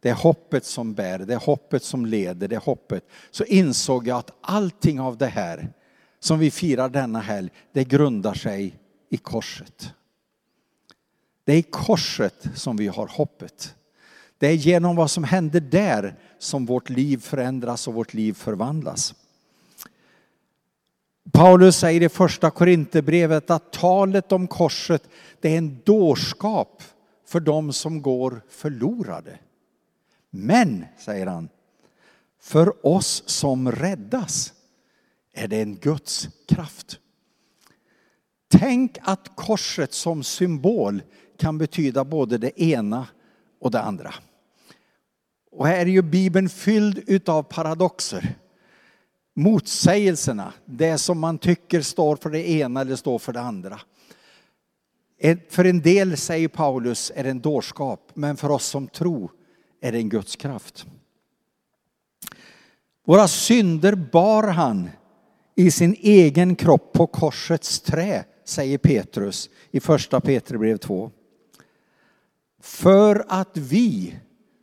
Det 0.00 0.08
är 0.08 0.14
hoppet 0.14 0.64
som 0.64 0.94
bär, 0.94 1.18
det 1.18 1.34
är 1.34 1.38
hoppet 1.38 1.82
som 1.82 2.06
leder, 2.06 2.48
det 2.48 2.56
är 2.56 2.60
hoppet. 2.60 3.04
Så 3.30 3.44
insåg 3.44 4.06
jag 4.06 4.18
att 4.18 4.32
allting 4.40 5.00
av 5.00 5.16
det 5.16 5.26
här 5.26 5.72
som 6.20 6.38
vi 6.38 6.50
firar 6.50 6.88
denna 6.88 7.20
helg, 7.20 7.50
det 7.72 7.84
grundar 7.84 8.34
sig 8.34 8.78
i 9.10 9.16
korset. 9.16 9.92
Det 11.44 11.52
är 11.52 11.56
i 11.56 11.62
korset 11.62 12.48
som 12.54 12.76
vi 12.76 12.88
har 12.88 13.06
hoppet. 13.06 13.74
Det 14.40 14.46
är 14.46 14.54
genom 14.54 14.96
vad 14.96 15.10
som 15.10 15.24
händer 15.24 15.60
där 15.60 16.14
som 16.38 16.66
vårt 16.66 16.90
liv 16.90 17.18
förändras 17.18 17.88
och 17.88 17.94
vårt 17.94 18.14
liv 18.14 18.32
förvandlas. 18.32 19.14
Paulus 21.32 21.76
säger 21.76 22.02
i 22.02 22.08
första 22.08 22.50
Korinthierbrevet 22.50 23.50
att 23.50 23.72
talet 23.72 24.32
om 24.32 24.48
korset 24.48 25.08
det 25.40 25.54
är 25.54 25.58
en 25.58 25.80
dårskap 25.84 26.82
för 27.26 27.40
dem 27.40 27.72
som 27.72 28.02
går 28.02 28.42
förlorade. 28.48 29.38
Men, 30.30 30.84
säger 30.98 31.26
han, 31.26 31.48
för 32.40 32.86
oss 32.86 33.22
som 33.26 33.72
räddas 33.72 34.52
är 35.32 35.48
det 35.48 35.62
en 35.62 35.76
Guds 35.76 36.28
kraft. 36.48 36.98
Tänk 38.48 38.98
att 39.02 39.36
korset 39.36 39.92
som 39.92 40.22
symbol 40.22 41.02
kan 41.38 41.58
betyda 41.58 42.04
både 42.04 42.38
det 42.38 42.62
ena 42.62 43.06
och 43.60 43.70
det 43.70 43.80
andra. 43.80 44.14
Och 45.52 45.66
här 45.66 45.80
är 45.80 45.86
ju 45.86 46.02
Bibeln 46.02 46.48
fylld 46.48 47.02
utav 47.06 47.42
paradoxer. 47.42 48.34
Motsägelserna, 49.34 50.52
det 50.64 50.98
som 50.98 51.18
man 51.18 51.38
tycker 51.38 51.80
står 51.80 52.16
för 52.16 52.30
det 52.30 52.50
ena 52.50 52.80
eller 52.80 52.96
står 52.96 53.18
för 53.18 53.32
det 53.32 53.40
andra. 53.40 53.80
För 55.48 55.64
en 55.64 55.80
del, 55.80 56.16
säger 56.16 56.48
Paulus, 56.48 57.12
är 57.14 57.24
det 57.24 57.30
en 57.30 57.40
dårskap, 57.40 58.10
men 58.14 58.36
för 58.36 58.50
oss 58.50 58.66
som 58.66 58.88
tror 58.88 59.30
är 59.80 59.92
det 59.92 59.98
en 59.98 60.08
Guds 60.08 60.36
kraft. 60.36 60.86
Våra 63.06 63.28
synder 63.28 63.94
bar 63.94 64.42
han 64.42 64.90
i 65.54 65.70
sin 65.70 65.96
egen 66.00 66.56
kropp 66.56 66.92
på 66.92 67.06
korsets 67.06 67.80
trä, 67.80 68.24
säger 68.44 68.78
Petrus 68.78 69.50
i 69.70 69.80
första 69.80 70.20
Petribrev 70.20 70.76
2. 70.76 71.10
För 72.60 73.24
att 73.28 73.56
vi 73.56 74.16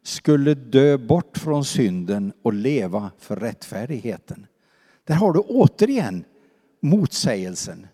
skulle 0.07 0.53
dö 0.53 0.97
bort 0.97 1.37
från 1.37 1.65
synden 1.65 2.33
och 2.41 2.53
leva 2.53 3.11
för 3.19 3.35
rättfärdigheten. 3.35 4.47
Där 5.03 5.15
har 5.15 5.33
du 5.33 5.39
återigen 5.39 6.23
motsägelsen. 6.81 7.87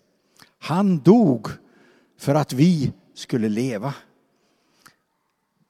Han 0.58 0.98
dog 0.98 1.48
för 2.18 2.34
att 2.34 2.52
vi 2.52 2.92
skulle 3.14 3.48
leva. 3.48 3.94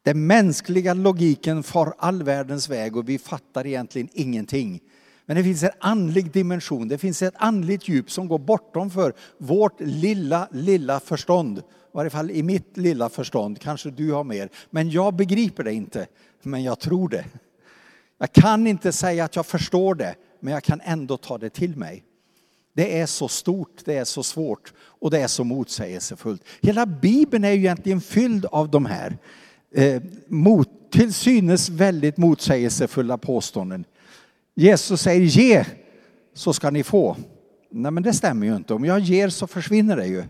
Den 0.02 0.26
mänskliga 0.26 0.94
logiken 0.94 1.62
far 1.62 1.94
all 1.98 2.22
världens 2.22 2.68
väg 2.68 2.96
och 2.96 3.08
vi 3.08 3.18
fattar 3.18 3.66
egentligen 3.66 4.08
ingenting. 4.12 4.80
Men 5.26 5.36
det 5.36 5.44
finns 5.44 5.62
en 5.62 5.70
andlig 5.80 6.32
dimension, 6.32 6.88
det 6.88 6.98
finns 6.98 7.22
ett 7.22 7.34
andligt 7.36 7.88
djup 7.88 8.10
som 8.10 8.28
går 8.28 8.38
bortom 8.38 8.90
för 8.90 9.12
vårt 9.38 9.80
lilla, 9.80 10.48
lilla 10.52 11.00
förstånd. 11.00 11.58
I 11.58 11.62
varje 11.92 12.10
fall 12.10 12.30
i 12.30 12.42
mitt 12.42 12.76
lilla 12.76 13.08
förstånd, 13.08 13.60
kanske 13.60 13.90
du 13.90 14.12
har 14.12 14.24
mer. 14.24 14.48
Men 14.70 14.90
jag 14.90 15.14
begriper 15.14 15.64
det 15.64 15.72
inte, 15.72 16.06
men 16.44 16.62
jag 16.62 16.80
tror 16.80 17.08
det. 17.08 17.24
Jag 18.18 18.32
kan 18.32 18.66
inte 18.66 18.92
säga 18.92 19.24
att 19.24 19.36
jag 19.36 19.46
förstår 19.46 19.94
det, 19.94 20.14
men 20.40 20.52
jag 20.52 20.62
kan 20.62 20.80
ändå 20.84 21.16
ta 21.16 21.38
det 21.38 21.50
till 21.50 21.76
mig. 21.76 22.04
Det 22.74 23.00
är 23.00 23.06
så 23.06 23.28
stort, 23.28 23.84
det 23.84 23.96
är 23.96 24.04
så 24.04 24.22
svårt 24.22 24.72
och 24.78 25.10
det 25.10 25.20
är 25.20 25.26
så 25.26 25.44
motsägelsefullt. 25.44 26.42
Hela 26.62 26.86
Bibeln 26.86 27.44
är 27.44 27.50
ju 27.50 27.58
egentligen 27.58 28.00
fylld 28.00 28.46
av 28.46 28.70
de 28.70 28.86
här 28.86 29.18
eh, 29.74 30.02
mot, 30.26 30.68
till 30.90 31.14
synes 31.14 31.68
väldigt 31.68 32.16
motsägelsefulla 32.16 33.18
påståenden. 33.18 33.84
Jesus 34.54 35.00
säger 35.00 35.20
ge 35.20 35.64
så 36.34 36.52
ska 36.52 36.70
ni 36.70 36.82
få. 36.82 37.16
Nej 37.70 37.92
men 37.92 38.02
det 38.02 38.12
stämmer 38.12 38.46
ju 38.46 38.56
inte. 38.56 38.74
Om 38.74 38.84
jag 38.84 39.00
ger 39.00 39.28
så 39.28 39.46
försvinner 39.46 39.96
det 39.96 40.06
ju. 40.06 40.24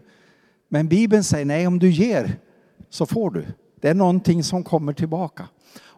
Men 0.69 0.89
Bibeln 0.89 1.25
säger 1.25 1.45
nej 1.45 1.67
om 1.67 1.79
du 1.79 1.91
ger 1.91 2.39
så 2.91 3.07
får 3.07 3.31
du. 3.31 3.45
Det 3.81 3.89
är 3.89 3.95
någonting 3.95 4.45
som 4.45 4.65
kommer 4.65 4.93
tillbaka. 4.93 5.49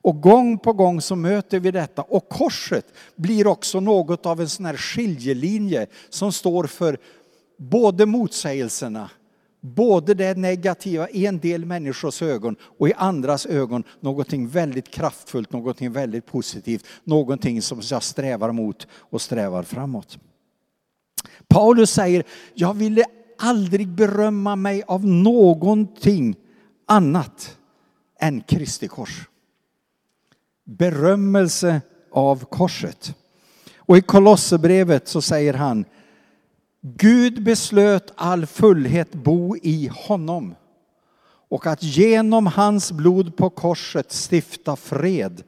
Och 0.06 0.20
gång 0.20 0.58
på 0.58 0.72
gång 0.72 1.00
så 1.00 1.16
möter 1.16 1.60
vi 1.60 1.70
detta 1.70 2.02
och 2.02 2.28
korset 2.28 2.86
blir 3.16 3.46
också 3.46 3.80
något 3.80 4.26
av 4.26 4.40
en 4.40 4.48
sån 4.48 4.66
här 4.66 4.76
skiljelinje 4.76 5.86
som 6.08 6.32
står 6.32 6.64
för 6.64 6.98
både 7.58 8.06
motsägelserna, 8.06 9.10
både 9.60 10.14
det 10.14 10.38
negativa 10.38 11.08
i 11.08 11.26
en 11.26 11.38
del 11.38 11.64
människors 11.64 12.22
ögon 12.22 12.56
och 12.78 12.88
i 12.88 12.92
andras 12.92 13.46
ögon 13.46 13.84
någonting 14.00 14.48
väldigt 14.48 14.90
kraftfullt, 14.90 15.52
någonting 15.52 15.92
väldigt 15.92 16.26
positivt, 16.26 16.86
någonting 17.04 17.62
som 17.62 17.80
jag 17.90 18.02
strävar 18.02 18.52
mot 18.52 18.86
och 18.92 19.20
strävar 19.20 19.62
framåt. 19.62 20.18
Paulus 21.48 21.90
säger, 21.90 22.24
jag 22.54 22.74
ville 22.74 23.04
aldrig 23.38 23.88
berömma 23.88 24.56
mig 24.56 24.82
av 24.86 25.06
någonting 25.06 26.36
annat 26.86 27.58
än 28.20 28.40
Kristi 28.40 28.88
kors. 28.88 29.28
Berömmelse 30.66 31.80
av 32.10 32.44
korset. 32.44 33.14
Och 33.76 33.96
i 33.96 34.02
Kolosserbrevet 34.02 35.08
så 35.08 35.22
säger 35.22 35.54
han, 35.54 35.84
Gud 36.80 37.42
beslöt 37.42 38.12
all 38.16 38.46
fullhet 38.46 39.12
bo 39.12 39.56
i 39.56 39.90
honom 39.94 40.54
och 41.48 41.66
att 41.66 41.82
genom 41.82 42.46
hans 42.46 42.92
blod 42.92 43.36
på 43.36 43.50
korset 43.50 44.12
stifta 44.12 44.76
fred 44.76 45.42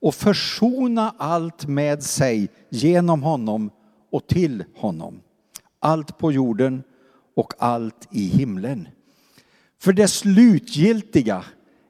och 0.00 0.14
försona 0.14 1.14
allt 1.18 1.66
med 1.66 2.02
sig 2.02 2.48
genom 2.68 3.22
honom 3.22 3.70
och 4.10 4.26
till 4.26 4.64
honom. 4.76 5.20
Allt 5.80 6.18
på 6.18 6.32
jorden 6.32 6.82
och 7.36 7.52
allt 7.58 8.08
i 8.10 8.26
himlen. 8.28 8.88
För 9.78 9.92
det 9.92 10.08
slutgiltiga 10.08 11.44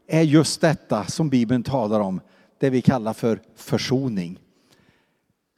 är 0.08 0.22
just 0.22 0.60
detta 0.60 1.04
som 1.04 1.28
Bibeln 1.28 1.62
talar 1.62 2.00
om, 2.00 2.20
det 2.58 2.70
vi 2.70 2.82
kallar 2.82 3.12
för 3.12 3.42
försoning. 3.54 4.38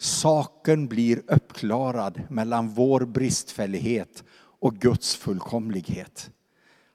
Saken 0.00 0.88
blir 0.88 1.23
uppklarad 1.26 2.23
mellan 2.28 2.69
vår 2.69 3.00
bristfällighet 3.00 4.25
och 4.61 4.75
Guds 4.75 5.17
fullkomlighet. 5.17 6.31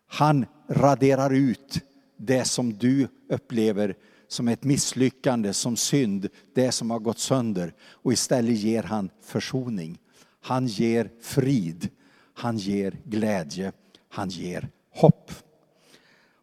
Han 0.07 0.45
raderar 0.67 1.33
ut 1.33 1.79
det 2.17 2.45
som 2.45 2.73
du 2.73 3.07
upplever 3.29 3.95
som 4.27 4.47
ett 4.47 4.63
misslyckande, 4.63 5.53
som 5.53 5.75
synd, 5.75 6.29
det 6.55 6.71
som 6.71 6.91
har 6.91 6.99
gått 6.99 7.19
sönder. 7.19 7.73
Och 7.81 8.13
istället 8.13 8.57
ger 8.57 8.83
han 8.83 9.09
försoning. 9.21 9.99
Han 10.41 10.67
ger 10.67 11.09
frid. 11.21 11.89
Han 12.33 12.57
ger 12.57 12.97
glädje. 13.03 13.71
Han 14.09 14.29
ger 14.29 14.69
hopp. 14.89 15.31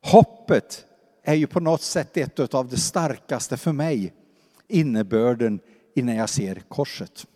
Hoppet 0.01 0.85
är 1.23 1.35
ju 1.35 1.47
på 1.47 1.61
något 1.61 1.83
sätt 1.83 2.17
ett 2.17 2.55
av 2.55 2.69
det 2.69 2.77
starkaste 2.77 3.57
för 3.57 3.73
mig 3.73 4.13
innebörden 4.69 5.61
innan 5.95 6.17
jag 6.17 6.29
ser 6.29 6.63
korset. 6.69 7.27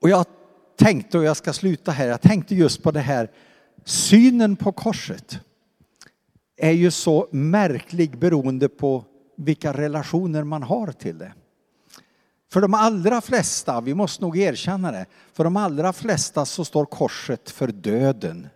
Och 0.00 0.08
jag 0.08 0.26
tänkte, 0.76 1.18
och 1.18 1.24
jag 1.24 1.36
ska 1.36 1.52
sluta 1.52 1.90
här, 1.90 2.08
jag 2.08 2.20
tänkte 2.20 2.54
just 2.54 2.82
på 2.82 2.90
det 2.90 3.00
här 3.00 3.30
synen 3.84 4.56
på 4.56 4.72
korset 4.72 5.38
är 6.56 6.70
ju 6.70 6.90
så 6.90 7.28
märklig 7.30 8.18
beroende 8.18 8.68
på 8.68 9.04
vilka 9.36 9.72
relationer 9.72 10.44
man 10.44 10.62
har 10.62 10.92
till 10.92 11.18
det. 11.18 11.32
För 12.52 12.60
de 12.60 12.74
allra 12.74 13.20
flesta, 13.20 13.80
vi 13.80 13.94
måste 13.94 14.22
nog 14.22 14.38
erkänna 14.38 14.92
det, 14.92 15.06
för 15.32 15.44
de 15.44 15.56
allra 15.56 15.92
flesta 15.92 16.44
så 16.44 16.64
står 16.64 16.84
korset 16.84 17.50
för 17.50 17.68
döden. 17.68 18.48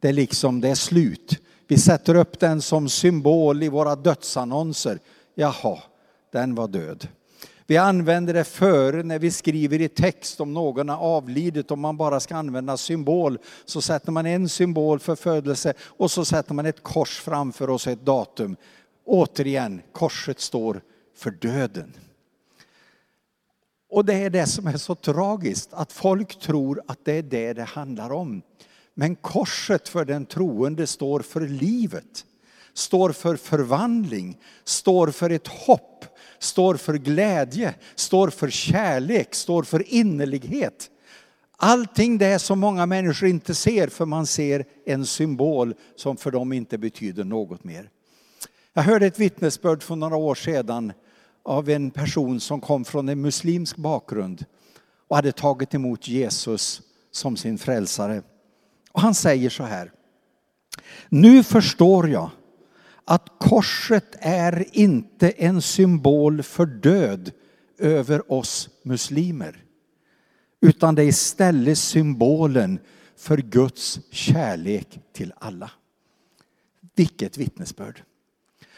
Det 0.00 0.08
är 0.08 0.12
liksom, 0.12 0.60
det 0.60 0.68
är 0.68 0.74
slut. 0.74 1.40
Vi 1.68 1.78
sätter 1.78 2.14
upp 2.14 2.40
den 2.40 2.62
som 2.62 2.88
symbol 2.88 3.62
i 3.62 3.68
våra 3.68 3.96
dödsannonser. 3.96 4.98
Jaha, 5.34 5.78
den 6.32 6.54
var 6.54 6.68
död. 6.68 7.08
Vi 7.66 7.76
använder 7.76 8.34
det 8.34 8.44
före 8.44 9.02
när 9.02 9.18
vi 9.18 9.30
skriver 9.30 9.80
i 9.80 9.88
text 9.88 10.40
om 10.40 10.54
någon 10.54 10.88
har 10.88 10.96
avlidit. 10.96 11.70
Om 11.70 11.80
man 11.80 11.96
bara 11.96 12.20
ska 12.20 12.36
använda 12.36 12.76
symbol 12.76 13.38
så 13.64 13.80
sätter 13.80 14.12
man 14.12 14.26
en 14.26 14.48
symbol 14.48 14.98
för 14.98 15.16
födelse 15.16 15.74
och 15.80 16.10
så 16.10 16.24
sätter 16.24 16.54
man 16.54 16.66
ett 16.66 16.82
kors 16.82 17.20
framför 17.20 17.70
oss 17.70 17.86
ett 17.86 18.04
datum. 18.04 18.56
Återigen, 19.04 19.82
korset 19.92 20.40
står 20.40 20.80
för 21.16 21.30
döden. 21.30 21.92
Och 23.90 24.04
det 24.04 24.14
är 24.14 24.30
det 24.30 24.46
som 24.46 24.66
är 24.66 24.76
så 24.76 24.94
tragiskt, 24.94 25.72
att 25.72 25.92
folk 25.92 26.40
tror 26.40 26.82
att 26.86 27.04
det 27.04 27.12
är 27.12 27.22
det 27.22 27.52
det 27.52 27.64
handlar 27.64 28.12
om. 28.12 28.42
Men 28.98 29.16
korset 29.16 29.88
för 29.88 30.04
den 30.04 30.26
troende 30.26 30.86
står 30.86 31.20
för 31.20 31.40
livet, 31.40 32.24
står 32.74 33.12
för 33.12 33.36
förvandling, 33.36 34.38
står 34.64 35.10
för 35.10 35.30
ett 35.30 35.48
hopp, 35.48 36.04
står 36.38 36.74
för 36.74 36.94
glädje, 36.94 37.74
står 37.94 38.30
för 38.30 38.50
kärlek, 38.50 39.34
står 39.34 39.62
för 39.62 39.94
innerlighet. 39.94 40.90
Allting 41.56 42.18
det 42.18 42.38
som 42.38 42.58
många 42.58 42.86
människor 42.86 43.28
inte 43.28 43.54
ser 43.54 43.88
för 43.88 44.06
man 44.06 44.26
ser 44.26 44.64
en 44.86 45.06
symbol 45.06 45.74
som 45.96 46.16
för 46.16 46.30
dem 46.30 46.52
inte 46.52 46.78
betyder 46.78 47.24
något 47.24 47.64
mer. 47.64 47.90
Jag 48.72 48.82
hörde 48.82 49.06
ett 49.06 49.18
vittnesbörd 49.18 49.82
för 49.82 49.96
några 49.96 50.16
år 50.16 50.34
sedan 50.34 50.92
av 51.42 51.68
en 51.68 51.90
person 51.90 52.40
som 52.40 52.60
kom 52.60 52.84
från 52.84 53.08
en 53.08 53.20
muslimsk 53.20 53.76
bakgrund 53.76 54.44
och 55.08 55.16
hade 55.16 55.32
tagit 55.32 55.74
emot 55.74 56.08
Jesus 56.08 56.82
som 57.10 57.36
sin 57.36 57.58
frälsare. 57.58 58.22
Och 58.96 59.02
han 59.02 59.14
säger 59.14 59.50
så 59.50 59.62
här. 59.62 59.92
Nu 61.08 61.42
förstår 61.42 62.08
jag 62.08 62.30
att 63.04 63.28
korset 63.38 64.16
är 64.20 64.66
inte 64.72 65.30
en 65.30 65.62
symbol 65.62 66.42
för 66.42 66.66
död 66.66 67.32
över 67.78 68.32
oss 68.32 68.68
muslimer. 68.82 69.64
Utan 70.60 70.94
det 70.94 71.02
är 71.02 71.06
istället 71.06 71.78
symbolen 71.78 72.78
för 73.16 73.38
Guds 73.38 74.00
kärlek 74.10 75.00
till 75.12 75.32
alla. 75.38 75.70
Vilket 76.94 77.38
vittnesbörd. 77.38 78.02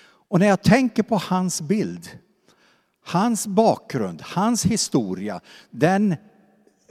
Och 0.00 0.40
när 0.40 0.46
jag 0.46 0.62
tänker 0.62 1.02
på 1.02 1.16
hans 1.16 1.60
bild, 1.60 2.08
hans 3.04 3.46
bakgrund, 3.46 4.22
hans 4.22 4.64
historia, 4.66 5.40
den 5.70 6.16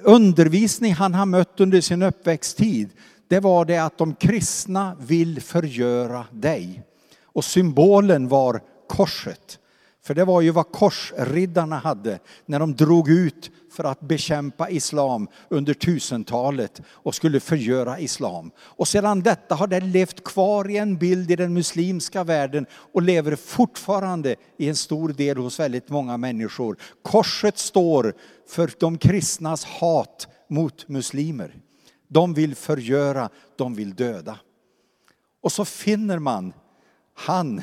undervisning 0.02 0.94
han 0.94 1.13
har 1.13 1.26
mött 1.26 1.60
under 1.60 1.82
sin 1.82 2.02
uppväxttid, 2.02 2.90
det 3.28 3.40
var 3.40 3.66
det 3.66 3.78
att 3.78 3.98
de 3.98 4.16
kristna 4.16 4.98
vill 5.00 5.42
förgöra 5.42 6.26
dig. 6.32 6.84
Och 7.24 7.46
symbolen 7.46 8.28
var 8.28 8.62
korset. 8.88 9.60
För 10.04 10.13
det 10.13 10.26
var 10.26 10.42
ju 10.42 10.52
vad 10.52 10.72
korsriddarna 10.72 11.78
hade 11.78 12.20
när 12.46 12.60
de 12.60 12.76
drog 12.76 13.10
ut 13.10 13.52
för 13.72 13.84
att 13.84 14.00
bekämpa 14.00 14.70
islam 14.70 15.28
under 15.50 15.74
tusentalet 15.74 16.82
och 16.88 17.16
skulle 17.16 17.40
förgöra 17.40 18.00
islam. 18.00 18.52
Och 18.60 18.88
sedan 18.88 19.22
detta 19.22 19.56
har 19.56 19.68
det 19.68 19.80
levt 19.80 20.24
kvar 20.24 20.70
i 20.70 20.78
en 20.78 20.98
bild 20.98 21.32
i 21.32 21.36
den 21.36 21.54
muslimska 21.54 22.24
världen 22.24 22.66
och 22.94 23.02
lever 23.02 23.36
fortfarande 23.36 24.36
i 24.58 24.70
en 24.70 24.76
stor 24.76 25.10
del 25.10 25.38
hos 25.38 25.60
väldigt 25.60 25.90
många 25.90 26.18
människor. 26.18 26.78
Korset 27.02 27.58
står 27.58 28.13
för 28.50 28.72
de 28.80 28.98
kristnas 28.98 29.66
hat 29.66 30.28
mot 30.50 30.88
muslimer. 30.88 31.56
De 32.08 32.34
vill 32.34 32.56
förgöra, 32.56 33.30
de 33.56 33.76
vill 33.76 33.96
döda. 33.96 34.39
Och 35.41 35.52
så 35.52 35.65
finner 35.65 36.20
man 36.20 36.54
han 37.13 37.62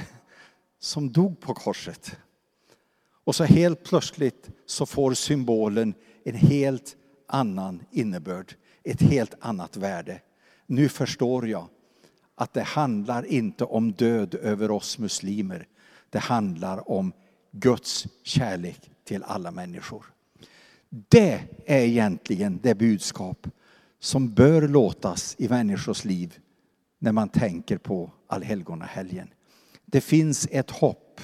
som 0.78 1.12
dog 1.12 1.40
på 1.40 1.54
korset. 1.54 2.16
Och 3.24 3.34
så 3.34 3.44
helt 3.44 3.84
plötsligt 3.84 4.50
så 4.66 4.86
får 4.86 5.14
symbolen 5.14 5.94
en 6.24 6.34
helt 6.34 6.96
annan 7.26 7.82
innebörd, 7.90 8.54
ett 8.82 9.00
helt 9.00 9.34
annat 9.40 9.76
värde. 9.76 10.20
Nu 10.66 10.88
förstår 10.88 11.48
jag 11.48 11.68
att 12.34 12.52
det 12.52 12.62
handlar 12.62 13.26
inte 13.26 13.64
om 13.64 13.92
död 13.92 14.34
över 14.34 14.70
oss 14.70 14.98
muslimer. 14.98 15.66
Det 16.10 16.18
handlar 16.18 16.90
om 16.90 17.12
Guds 17.50 18.06
kärlek 18.22 18.90
till 19.04 19.22
alla 19.22 19.50
människor. 19.50 20.04
Det 20.88 21.40
är 21.66 21.80
egentligen 21.80 22.60
det 22.62 22.74
budskap 22.74 23.46
som 24.04 24.34
bör 24.34 24.68
låtas 24.68 25.34
i 25.38 25.48
människors 25.48 26.04
liv 26.04 26.38
när 26.98 27.12
man 27.12 27.28
tänker 27.28 27.78
på 27.78 28.10
allhelgonahelgen. 28.26 29.28
Det 29.84 30.00
finns 30.00 30.48
ett 30.50 30.70
hopp 30.70 31.20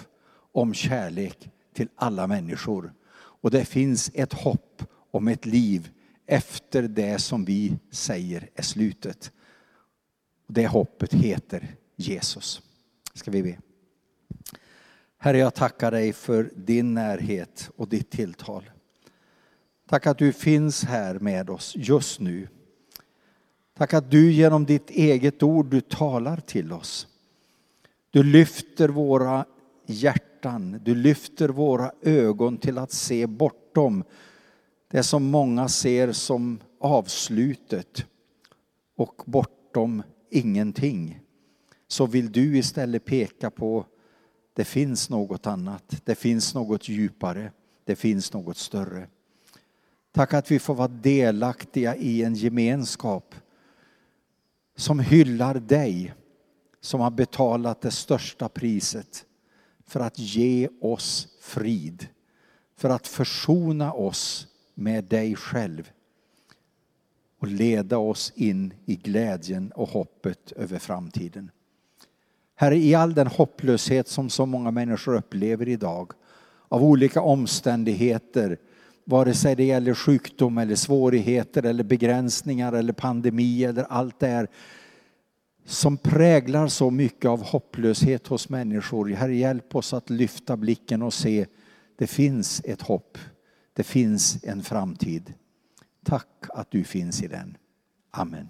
om 0.52 0.74
kärlek 0.74 1.50
till 1.74 1.88
alla 1.94 2.26
människor. 2.26 2.92
Och 3.12 3.50
det 3.50 3.64
finns 3.64 4.10
ett 4.14 4.32
hopp 4.32 4.82
om 5.10 5.28
ett 5.28 5.46
liv 5.46 5.90
efter 6.26 6.82
det 6.82 7.18
som 7.18 7.44
vi 7.44 7.76
säger 7.90 8.48
är 8.54 8.62
slutet. 8.62 9.32
Det 10.46 10.66
hoppet 10.66 11.14
heter 11.14 11.76
Jesus. 11.96 12.62
Ska 13.14 13.30
vi 13.30 13.42
be. 13.42 13.58
Herre, 15.18 15.38
jag 15.38 15.54
tackar 15.54 15.90
dig 15.90 16.12
för 16.12 16.50
din 16.56 16.94
närhet 16.94 17.70
och 17.76 17.88
ditt 17.88 18.10
tilltal. 18.10 18.70
Tack 19.88 20.06
att 20.06 20.18
du 20.18 20.32
finns 20.32 20.84
här 20.84 21.18
med 21.18 21.50
oss 21.50 21.74
just 21.76 22.20
nu. 22.20 22.48
Tack 23.80 23.94
att 23.94 24.10
du 24.10 24.32
genom 24.32 24.64
ditt 24.64 24.90
eget 24.90 25.42
ord 25.42 25.66
du 25.66 25.80
talar 25.80 26.36
till 26.36 26.72
oss. 26.72 27.06
Du 28.10 28.22
lyfter 28.22 28.88
våra 28.88 29.44
hjärtan, 29.86 30.80
du 30.84 30.94
lyfter 30.94 31.48
våra 31.48 31.92
ögon 32.02 32.58
till 32.58 32.78
att 32.78 32.92
se 32.92 33.26
bortom 33.26 34.04
det 34.90 35.02
som 35.02 35.24
många 35.24 35.68
ser 35.68 36.12
som 36.12 36.58
avslutet 36.80 38.06
och 38.96 39.22
bortom 39.26 40.02
ingenting 40.30 41.20
så 41.88 42.06
vill 42.06 42.32
du 42.32 42.58
istället 42.58 43.04
peka 43.04 43.50
på 43.50 43.86
det 44.54 44.64
finns 44.64 45.10
något 45.10 45.46
annat, 45.46 46.02
det 46.04 46.14
finns 46.14 46.54
något 46.54 46.88
djupare, 46.88 47.52
det 47.84 47.96
finns 47.96 48.32
något 48.32 48.56
större. 48.56 49.08
Tack 50.12 50.34
att 50.34 50.50
vi 50.50 50.58
får 50.58 50.74
vara 50.74 50.88
delaktiga 50.88 51.96
i 51.96 52.22
en 52.22 52.34
gemenskap 52.34 53.34
som 54.80 54.98
hyllar 54.98 55.54
dig 55.54 56.14
som 56.80 57.00
har 57.00 57.10
betalat 57.10 57.80
det 57.80 57.90
största 57.90 58.48
priset 58.48 59.24
för 59.86 60.00
att 60.00 60.18
ge 60.18 60.68
oss 60.80 61.28
frid, 61.40 62.06
för 62.76 62.90
att 62.90 63.06
försona 63.06 63.92
oss 63.92 64.46
med 64.74 65.04
dig 65.04 65.36
själv 65.36 65.90
och 67.38 67.46
leda 67.46 67.98
oss 67.98 68.32
in 68.36 68.74
i 68.86 68.96
glädjen 68.96 69.72
och 69.72 69.88
hoppet 69.88 70.52
över 70.52 70.78
framtiden. 70.78 71.50
Herre, 72.54 72.76
i 72.76 72.94
all 72.94 73.14
den 73.14 73.26
hopplöshet 73.26 74.08
som 74.08 74.30
så 74.30 74.46
många 74.46 74.70
människor 74.70 75.14
upplever 75.14 75.68
idag 75.68 76.12
av 76.68 76.84
olika 76.84 77.20
omständigheter, 77.20 78.58
vare 79.04 79.34
sig 79.34 79.56
det 79.56 79.64
gäller 79.64 79.94
sjukdom 79.94 80.58
eller 80.58 80.74
svårigheter 80.74 81.62
eller 81.62 81.84
begränsningar 81.84 82.72
eller 82.72 82.92
pandemi 82.92 83.64
eller 83.64 83.84
allt 83.84 84.20
det 84.20 84.26
här 84.26 84.48
som 85.64 85.96
präglar 85.96 86.68
så 86.68 86.90
mycket 86.90 87.28
av 87.28 87.42
hopplöshet 87.42 88.26
hos 88.26 88.48
människor. 88.48 89.08
Herre, 89.08 89.36
hjälp 89.36 89.74
oss 89.74 89.92
att 89.92 90.10
lyfta 90.10 90.56
blicken 90.56 91.02
och 91.02 91.14
se 91.14 91.46
det 91.96 92.06
finns 92.06 92.62
ett 92.64 92.82
hopp. 92.82 93.18
Det 93.72 93.82
finns 93.82 94.44
en 94.44 94.62
framtid. 94.62 95.34
Tack 96.04 96.46
att 96.48 96.70
du 96.70 96.84
finns 96.84 97.22
i 97.22 97.26
den. 97.28 97.56
Amen. 98.10 98.48